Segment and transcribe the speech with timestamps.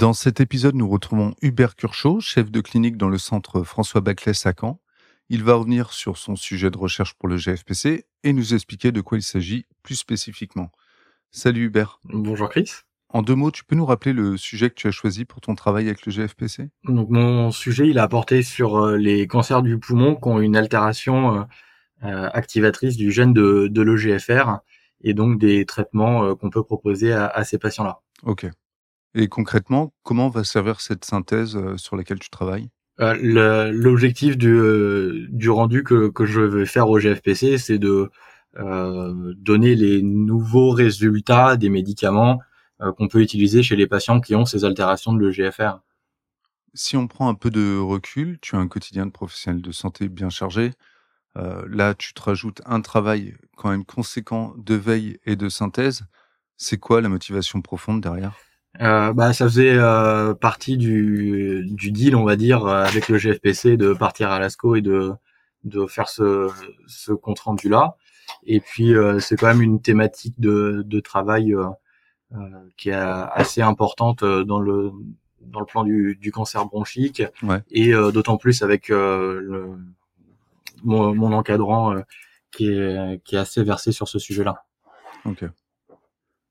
[0.00, 4.46] Dans cet épisode, nous retrouvons Hubert Curchot, chef de clinique dans le centre François Baclès
[4.46, 4.80] à Caen.
[5.28, 9.02] Il va revenir sur son sujet de recherche pour le GFPC et nous expliquer de
[9.02, 10.72] quoi il s'agit plus spécifiquement.
[11.32, 12.00] Salut Hubert.
[12.04, 12.70] Bonjour Chris.
[13.10, 15.54] En deux mots, tu peux nous rappeler le sujet que tu as choisi pour ton
[15.54, 19.78] travail avec le GFPC Donc mon sujet, il a porté sur euh, les cancers du
[19.78, 21.42] poumon qui ont une altération euh,
[22.04, 24.60] euh, activatrice du gène de, de l'EGFR
[25.02, 28.00] et donc des traitements qu'on peut proposer à, à ces patients-là.
[28.22, 28.46] Ok.
[29.14, 32.70] Et concrètement, comment va servir cette synthèse euh, sur laquelle tu travailles?
[33.00, 38.10] Euh, L'objectif du, euh, du rendu que, que je vais faire au GFPC, c'est de
[38.58, 42.40] euh, donner les nouveaux résultats des médicaments
[42.96, 45.80] qu'on peut utiliser chez les patients qui ont ces altérations de l'EGFR.
[46.72, 50.08] Si on prend un peu de recul, tu as un quotidien de professionnel de santé
[50.08, 50.72] bien chargé.
[51.34, 56.04] Là, tu te rajoutes un travail quand même conséquent de veille et de synthèse.
[56.56, 58.32] C'est quoi la motivation profonde derrière?
[58.80, 63.76] Euh, bah, ça faisait euh, partie du, du deal, on va dire, avec le GFPC
[63.76, 65.12] de partir à l'ASCO et de,
[65.64, 66.48] de faire ce,
[66.86, 67.96] ce compte rendu là.
[68.46, 71.66] Et puis euh, c'est quand même une thématique de, de travail euh,
[72.34, 72.38] euh,
[72.76, 74.92] qui est assez importante dans le
[75.40, 77.62] dans le plan du, du cancer bronchique Ouais.
[77.70, 79.76] et d'autant plus avec le,
[80.84, 81.96] mon, mon encadrant
[82.52, 84.62] qui est qui est assez versé sur ce sujet-là.
[85.24, 85.44] Ok.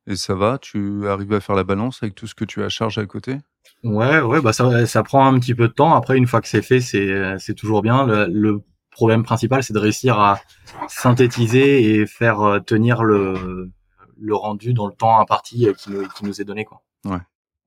[0.09, 2.65] Et ça va Tu arrives à faire la balance avec tout ce que tu as
[2.65, 3.37] à charge à côté?
[3.83, 5.93] Ouais, ouais, bah ça, ça prend un petit peu de temps.
[5.93, 8.05] Après, une fois que c'est fait, c'est, c'est toujours bien.
[8.05, 10.41] Le, le problème principal, c'est de réussir à
[10.87, 13.71] synthétiser et faire euh, tenir le,
[14.19, 16.81] le rendu dans le temps imparti euh, qui nous, qui nous est donné, quoi.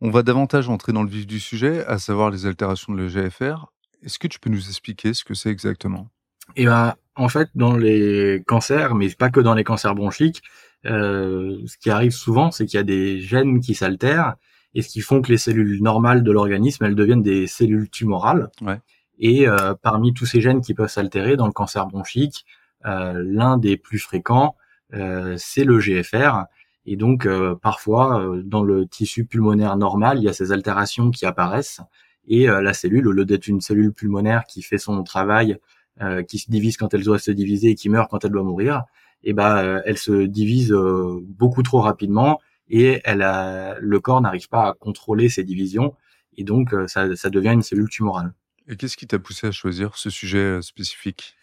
[0.05, 3.67] On va davantage entrer dans le vif du sujet, à savoir les altérations de l'EGFR.
[4.03, 6.09] Est-ce que tu peux nous expliquer ce que c'est exactement?
[6.57, 10.43] Et ben, en fait, dans les cancers, mais pas que dans les cancers bronchiques,
[10.85, 14.35] ce qui arrive souvent, c'est qu'il y a des gènes qui s'altèrent
[14.75, 18.51] et ce qui font que les cellules normales de l'organisme, elles deviennent des cellules tumorales.
[18.63, 18.81] Ouais.
[19.19, 22.47] Et euh, parmi tous ces gènes qui peuvent s'altérer dans le cancer bronchique,
[22.87, 24.57] euh, l'un des plus fréquents,
[24.95, 26.45] euh, c'est le GFR.
[26.87, 31.11] Et donc, euh, parfois, euh, dans le tissu pulmonaire normal, il y a ces altérations
[31.11, 31.81] qui apparaissent.
[32.27, 35.59] Et euh, la cellule, au lieu d'être une cellule pulmonaire qui fait son travail,
[36.01, 38.43] euh, qui se divise quand elle doit se diviser et qui meurt quand elle doit
[38.43, 38.85] mourir,
[39.25, 44.49] et ben, elle se divise euh, beaucoup trop rapidement et elle a, le corps n'arrive
[44.49, 45.95] pas à contrôler ces divisions.
[46.37, 48.33] Et donc, euh, ça, ça devient une cellule tumorale.
[48.69, 51.35] Et qu'est-ce qui t'a poussé à choisir ce sujet spécifique?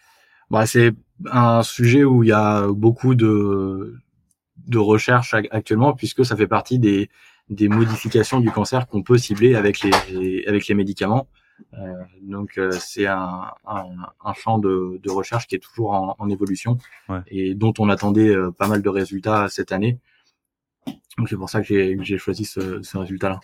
[0.50, 0.92] Bah, c'est
[1.30, 3.94] un sujet où il y a beaucoup de,
[4.66, 7.08] de recherche actuellement, puisque ça fait partie des,
[7.48, 11.28] des modifications du cancer qu'on peut cibler avec les, avec les médicaments.
[11.74, 13.84] Euh, donc, euh, c'est un, un,
[14.24, 16.78] un champ de, de recherche qui est toujours en, en évolution
[17.08, 17.20] Ouais.
[17.28, 19.98] et dont on attendait euh, pas mal de résultats cette année.
[21.18, 23.40] Donc, c'est pour ça que j'ai que j'ai choisi ce, ce résultat-là.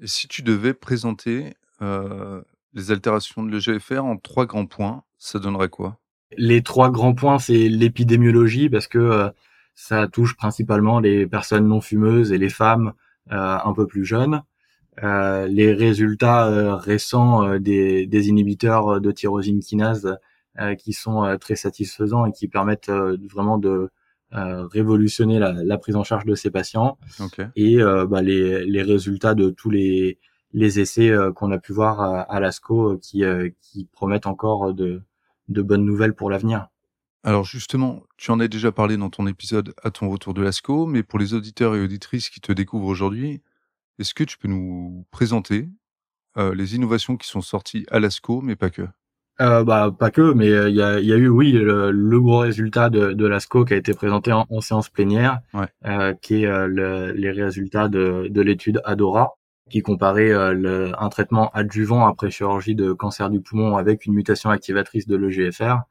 [0.00, 2.42] Et si tu devais présenter euh,
[2.74, 5.98] les altérations de l'EGFR en trois grands points, ça donnerait quoi?
[6.36, 9.30] Les trois grands points, c'est l'épidémiologie parce que euh,
[9.74, 12.92] ça touche principalement les personnes non fumeuses et les femmes
[13.32, 14.42] euh, un peu plus jeunes.
[15.02, 20.18] Euh, les résultats euh, récents euh, des, des inhibiteurs de tyrosine kinase
[20.58, 23.90] euh, qui sont euh, très satisfaisants et qui permettent euh, vraiment de
[24.34, 27.40] euh, révolutionner la, la prise en charge de ces patients Ok.
[27.56, 30.18] et euh, bah, les, les résultats de tous les,
[30.52, 34.26] les essais euh, qu'on a pu voir à, à l'ASCO euh, qui, euh, qui promettent
[34.26, 35.02] encore de,
[35.48, 36.68] de bonnes nouvelles pour l'avenir.
[37.24, 40.86] Alors justement, tu en as déjà parlé dans ton épisode à ton retour de l'ASCO,
[40.86, 43.42] mais pour les auditeurs et auditrices qui te découvrent aujourd'hui,
[43.98, 45.68] est-ce que tu peux nous présenter
[46.36, 48.82] euh, les innovations qui sont sorties à l'ASCO, mais pas que?
[49.40, 51.92] Euh, bah pas que, mais euh, il y, a, il y a eu oui le,
[51.92, 55.68] le gros résultat de, de l'ASCO qui a été présenté en, en séance plénière, Ouais.
[55.86, 59.34] euh, qui est le- les résultats de, de l'étude Adora,
[59.70, 64.50] qui comparait le- un traitement adjuvant après chirurgie de cancer du poumon avec une mutation
[64.50, 65.82] activatrice de l'EGFR,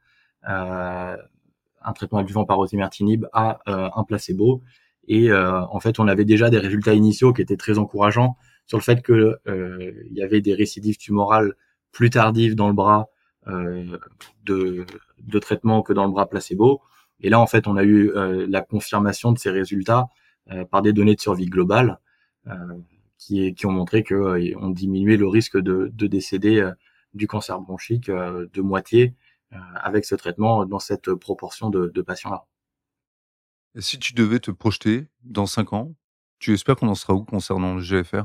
[0.42, 4.62] un traitement adjuvant par osimertinib à un placebo.
[5.08, 8.78] Et euh, en fait, on avait déjà des résultats initiaux qui étaient très encourageants sur
[8.78, 11.54] le fait que euh, il y avait des récidives tumorales
[11.90, 13.08] plus tardives dans le bras
[13.46, 13.98] euh,
[14.44, 14.84] de,
[15.18, 16.82] de traitement que dans le bras placebo.
[17.20, 20.08] Et là, en fait, on a eu euh, la confirmation de ces résultats
[20.50, 21.98] euh, par des données de survie globale
[22.46, 22.52] euh,
[23.16, 26.70] qui, qui ont montré que on diminuait le risque de, de décéder
[27.14, 29.14] du cancer bronchique de moitié
[29.50, 32.44] avec ce traitement dans cette proportion de, de patients-là.
[33.74, 35.94] Et si tu devais te projeter dans 5 ans,
[36.38, 38.24] tu espères qu'on en sera où concernant le GFR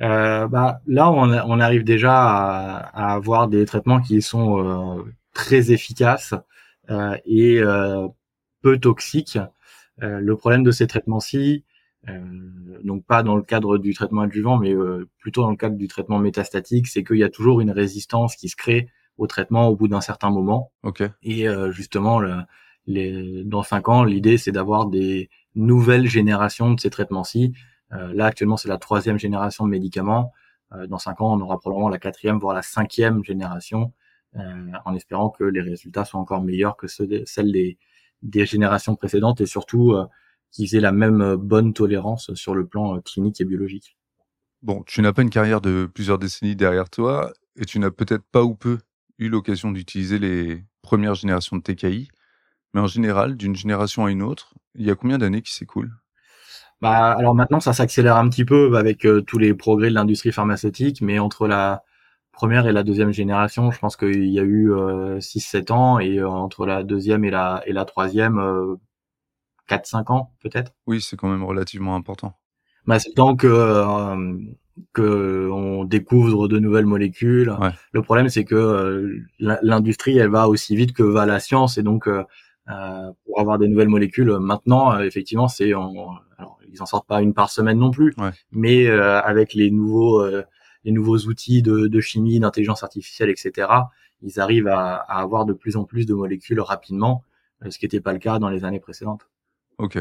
[0.00, 5.02] euh, bah, Là, on, on, arrive déjà à, à, avoir des traitements qui sont euh,
[5.34, 6.34] très efficaces
[6.90, 7.60] euh, et
[8.62, 9.38] peu toxiques.
[9.98, 11.64] Le problème de ces traitements-ci,
[12.84, 14.74] donc pas dans le cadre du traitement adjuvant, mais
[15.18, 18.48] plutôt dans le cadre du traitement métastatique, c'est qu'il y a toujours une résistance qui
[18.48, 18.88] se crée
[19.18, 20.72] au traitement au bout d'un certain moment.
[20.82, 21.08] Okay.
[21.22, 22.34] Et justement, le,
[22.86, 27.52] dans cinq ans, l'idée c'est d'avoir des nouvelles générations de ces traitements-ci.
[27.92, 30.32] Euh, là actuellement c'est la troisième génération de médicaments.
[30.72, 33.92] Euh, dans cinq ans, on aura probablement la quatrième, voire la cinquième génération,
[34.36, 37.78] euh, en espérant que les résultats soient encore meilleurs que ceux celles des,
[38.22, 39.94] des générations précédentes et surtout
[40.52, 43.96] qu'ils aient la même bonne tolérance sur le plan clinique et biologique.
[44.62, 48.24] Bon, tu n'as pas une carrière de plusieurs décennies derrière toi et tu n'as peut-être
[48.30, 48.78] pas ou peu
[49.18, 52.08] eu l'occasion d'utiliser les premières générations de TKI.
[52.74, 55.92] Mais en général, d'une génération à une autre, il y a combien d'années qui s'écoulent?
[56.80, 60.32] Bah, alors maintenant, ça s'accélère un petit peu avec euh, tous les progrès de l'industrie
[60.32, 61.82] pharmaceutique, mais entre la
[62.32, 66.18] première et la deuxième génération, je pense qu'il y a eu euh, 6-7 ans, et
[66.18, 68.76] euh, entre la deuxième et la, et la troisième, euh,
[69.68, 70.72] 4-5 ans peut-être.
[70.86, 72.34] Oui, c'est quand même relativement important.
[72.86, 74.38] Bah, c'est tant que euh,
[74.92, 77.54] que on découvre de nouvelles molécules.
[77.92, 82.08] Le problème, c'est que l'industrie, elle va aussi vite que va la science, et donc
[82.08, 82.24] euh,
[83.24, 84.38] pour avoir des nouvelles molécules.
[84.38, 88.14] Maintenant, euh, effectivement, c'est alors ils en sortent pas une par semaine non plus,
[88.52, 90.24] mais euh, avec les nouveaux
[90.84, 93.68] les nouveaux outils de, de chimie, d'intelligence artificielle, etc.,
[94.22, 97.24] ils arrivent à, à, avoir de plus en plus de molécules rapidement,
[97.68, 99.28] ce qui n'était pas le cas dans les années précédentes.
[99.76, 99.98] Ok.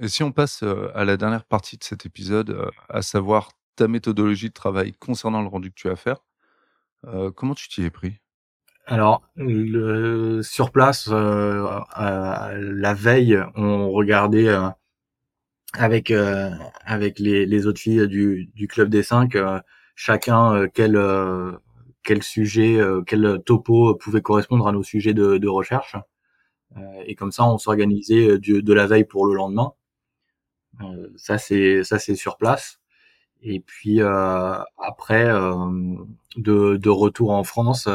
[0.00, 4.48] Et si on passe à la dernière partie de cet épisode, à savoir ta méthodologie
[4.48, 6.24] de travail concernant le rendu que tu as à faire,
[7.36, 8.21] comment tu t'y es pris?
[8.86, 14.68] Alors, le, sur place, euh, la veille, on regardait euh,
[15.74, 16.50] avec euh,
[16.84, 19.36] avec les, autres filles du, du club des cinq,
[19.94, 20.98] chacun quel
[22.02, 25.96] quel sujet, quel topo pouvait correspondre à nos sujets de, de recherche.
[27.06, 29.72] et comme ça, on s'organisait de la veille pour le lendemain.
[31.16, 32.80] ça c'est ça c'est sur place.
[33.42, 35.26] Et puis après,
[36.36, 37.88] de, de retour en France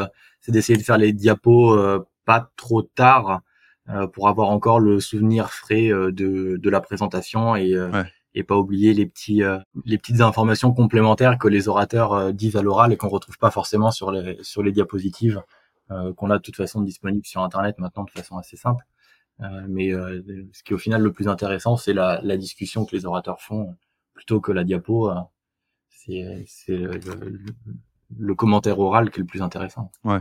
[0.48, 3.42] c'est d'essayer de faire les diapos euh, pas trop tard
[3.90, 7.74] euh, pour avoir encore le souvenir frais euh, de, de la présentation et
[8.34, 9.42] et pas oublier les petits
[9.84, 13.90] les petites informations complémentaires que les orateurs disent à l'oral et qu'on retrouve pas forcément
[13.90, 15.42] sur les sur les diapositives
[15.88, 18.84] qu'on a de toute façon disponibles sur internet maintenant de façon assez simple
[19.66, 23.06] mais ce qui est au final le plus intéressant c'est la, la discussion que les
[23.06, 23.74] orateurs font
[24.12, 25.10] plutôt que la diapo
[25.88, 26.86] c'est c'est
[28.16, 29.90] le commentaire oral qui est le plus intéressant.
[30.04, 30.20] Ouais.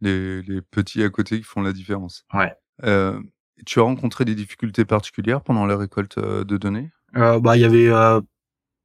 [0.00, 2.26] Les, les petits à côté qui font la différence.
[2.34, 2.52] Ouais.
[2.82, 3.18] Euh,
[3.66, 6.90] tu as rencontré des difficultés particulières pendant la récolte euh, de données?
[7.16, 8.20] Euh, Bah, il y avait euh,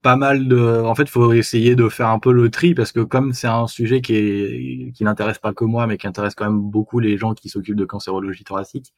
[0.01, 0.81] pas mal de.
[0.81, 3.47] En fait, il faut essayer de faire un peu le tri parce que comme c'est
[3.47, 6.99] un sujet qui est qui n'intéresse pas que moi, mais qui intéresse quand même beaucoup
[6.99, 8.93] les gens qui s'occupent de cancérologie thoracique,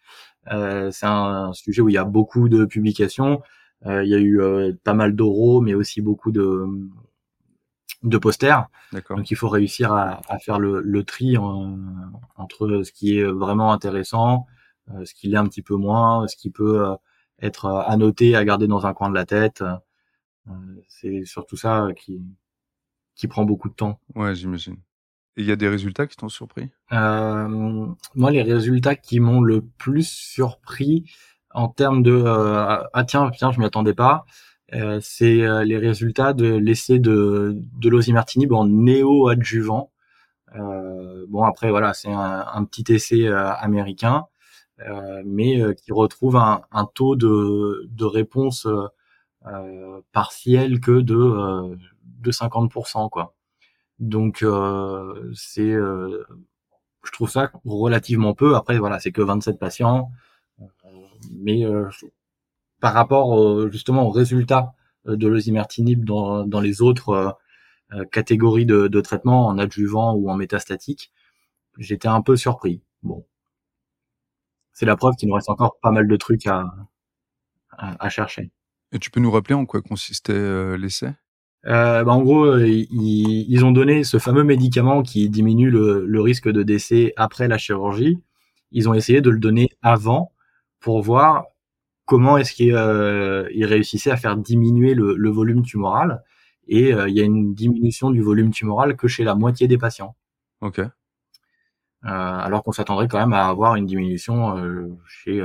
[0.52, 3.42] euh, c'est un, sujet où il y a beaucoup de publications.
[3.86, 4.40] il y a eu
[4.84, 6.68] pas mal d'oraux, mais aussi beaucoup de
[8.04, 8.68] de posters.
[9.10, 13.72] Donc il faut réussir à, à faire le, le tri entre ce qui est vraiment
[13.74, 14.48] intéressant,
[14.92, 16.96] euh, ce qui l'est un petit peu moins, ce qui peut euh,
[17.42, 19.64] être annoté, à garder dans un coin de la tête.
[20.48, 20.54] Euh,
[20.88, 22.22] c'est surtout ça qui
[23.16, 24.00] qui prend beaucoup de temps.
[24.16, 24.78] Ouais, j'imagine.
[25.38, 26.70] Et il y a des résultats qui t'ont surpris?
[26.92, 27.48] Euh,
[28.16, 31.10] Moi, les résultats qui m'ont le plus surpris
[31.52, 34.26] en termes de ah tiens tiens je m'y attendais pas
[34.74, 39.92] euh, c'est euh, les résultats de l'essai de, de l'osimertinib en néo-adjuvant.
[40.56, 44.28] Euh, bon après voilà, c'est un, un, petit essai américain,
[45.26, 48.68] mais qui retrouve un, un, taux de, de réponse
[50.12, 53.36] partielle que de de 50% quoi.
[54.00, 54.40] Donc
[55.34, 58.56] c'est je trouve ça relativement peu.
[58.56, 60.12] Après voilà, c'est que 27 patients,
[61.32, 61.66] mais
[62.82, 64.74] par rapport justement aux résultats
[65.08, 67.32] euh, de l'osimertinib dans, dans les autres euh,
[67.94, 71.12] euh, catégories de, de traitement en adjuvant ou en métastatique,
[71.78, 72.84] j'étais un peu surpris.
[73.02, 73.26] Bon,
[74.74, 76.72] c'est la preuve qu'il nous reste encore pas mal de trucs à,
[77.78, 78.52] à, chercher.
[78.92, 81.14] Et tu peux nous rappeler en quoi consistait l'essai?
[81.66, 86.22] Euh, bah en gros, ils, ils, ont donné ce fameux médicament qui diminue le, le,
[86.22, 88.20] risque de décès après la chirurgie.
[88.72, 90.34] Ils ont essayé de le donner avant
[90.80, 91.46] pour voir
[92.12, 96.22] comment est-ce qu'il euh, réussissait à faire diminuer le, volume tumoral.
[96.68, 100.18] et il y a une diminution du volume tumoral que chez la moitié des patients.
[100.60, 100.82] Ok.
[102.04, 104.38] alors qu'on s'attendrait quand même à avoir une diminution
[105.08, 105.42] chez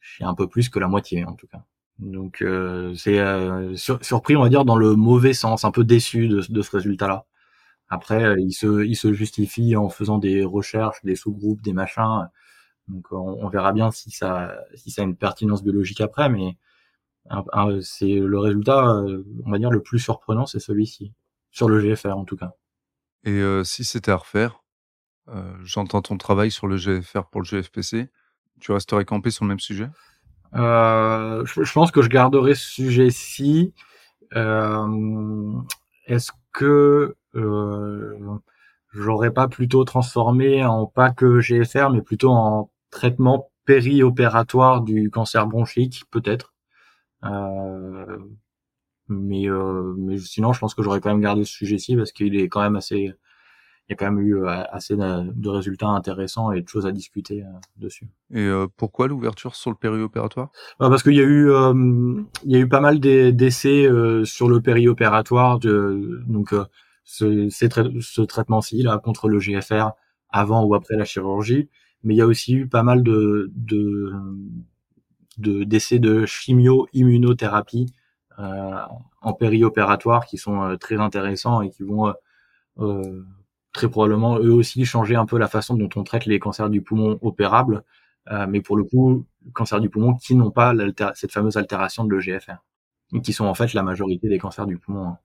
[0.00, 1.62] chez un peu plus que la moitié en tout cas.
[1.98, 2.42] Donc
[2.96, 3.20] c'est
[4.02, 7.26] surpris on va dire dans le mauvais sens, un peu déçu de, de ce résultat-là.
[7.90, 12.28] Après, il se, il se justifie en faisant des recherches, des sous-groupes, des machins.
[12.88, 16.56] Donc, on, verra bien si ça, si ça a une pertinence biologique après, mais
[17.82, 21.12] c'est le résultat, euh, on va dire, le plus surprenant, c'est celui-ci.
[21.50, 22.52] Sur le GFR, en tout cas.
[23.24, 24.62] Et euh, si c'était à refaire,
[25.28, 28.10] euh, j'entends ton travail sur le GFR pour le GFPC,
[28.60, 29.88] tu resterais campé sur le même sujet?
[30.54, 33.74] Je, je, pense que je garderai ce sujet-ci.
[34.32, 37.16] Est-ce que
[38.92, 45.46] j'aurais pas plutôt transformé en pas que GFR, mais plutôt en traitement périopératoire du cancer
[45.46, 46.54] bronchique, peut-être.
[47.24, 48.18] Euh,
[49.08, 52.36] mais, euh, mais sinon, je pense que j'aurais quand même gardé ce sujet-ci parce qu'il
[52.36, 53.14] est quand même assez,
[53.88, 56.92] il y a quand même eu euh, assez de, résultats intéressants et de choses à
[56.92, 58.06] discuter euh, dessus.
[58.34, 60.50] Et euh, pourquoi l'ouverture sur le périopératoire?
[60.78, 61.50] Bah, Parce qu'il y a eu,
[62.44, 63.88] il y a eu pas mal d'essais
[64.24, 66.54] sur le périopératoire, de, donc
[67.04, 69.92] ce, ce traitement-ci là contre le GFR
[70.28, 71.70] avant ou après la chirurgie,
[72.02, 73.52] mais il y a aussi eu pas mal de
[75.38, 77.86] d'essais de, de chimio-immunothérapie
[78.38, 78.76] euh,
[79.20, 82.14] en périopératoire qui sont euh, très intéressants et qui vont
[82.78, 83.24] euh,
[83.72, 86.80] très probablement eux aussi changer un peu la façon dont on traite les cancers du
[86.80, 87.84] poumon opérables,
[88.48, 90.74] mais pour le coup, cancers du poumon qui n'ont pas
[91.14, 92.62] cette fameuse altération de l'EGFR,
[93.22, 95.08] qui sont en fait la majorité des cancers du poumon.
[95.08, 95.18] Hein.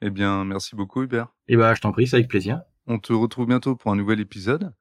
[0.00, 1.28] Eh bien, merci beaucoup Hubert.
[1.48, 2.62] Eh ben, je t'en prie, c'est avec plaisir.
[2.86, 4.72] On te retrouve bientôt pour un nouvel épisode.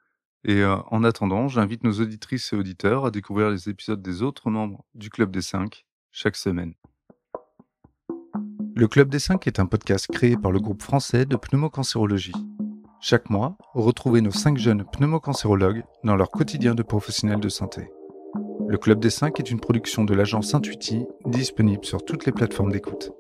[0.45, 4.49] Et euh, en attendant, j'invite nos auditrices et auditeurs à découvrir les épisodes des autres
[4.49, 6.73] membres du Club des 5 chaque semaine.
[8.75, 12.33] Le Club des 5 est un podcast créé par le groupe français de pneumocancérologie.
[12.99, 17.89] Chaque mois, retrouvez nos 5 jeunes pneumocancérologues dans leur quotidien de professionnels de santé.
[18.67, 22.71] Le Club des 5 est une production de l'agence Intuiti, disponible sur toutes les plateformes
[22.71, 23.11] d'écoute.